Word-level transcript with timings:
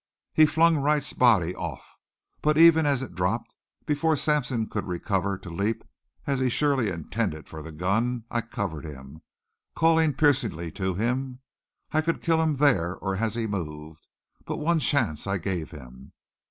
He 0.33 0.47
flung 0.47 0.77
Wright's 0.77 1.13
body 1.13 1.53
off. 1.55 1.95
But 2.41 2.57
even 2.57 2.87
as 2.87 3.03
it 3.03 3.13
dropped, 3.13 3.55
before 3.85 4.15
Sampson 4.15 4.65
could 4.67 4.87
recover 4.87 5.37
to 5.37 5.49
leap 5.51 5.83
as 6.25 6.39
he 6.39 6.49
surely 6.49 6.89
intended 6.89 7.47
for 7.47 7.61
the 7.61 7.71
gun, 7.71 8.23
I 8.31 8.41
covered 8.41 8.83
him, 8.83 9.21
called 9.75 10.17
piercingly 10.17 10.71
to 10.71 10.95
him. 10.95 11.41
I 11.91 12.01
could 12.01 12.19
kill 12.23 12.41
him 12.41 12.55
there 12.55 12.95
or 12.95 13.17
as 13.17 13.35
he 13.35 13.45
moved. 13.45 14.07
But 14.43 14.57
one 14.57 14.79
chance 14.79 15.27
I 15.27 15.37
gave 15.37 15.69
him. 15.69 16.13